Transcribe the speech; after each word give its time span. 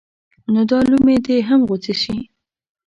نو 0.53 0.61
دا 0.71 0.79
لومې 0.89 1.15
دې 1.25 1.37
هم 1.49 1.61
غوڅې 1.67 1.93
شي. 2.01 2.17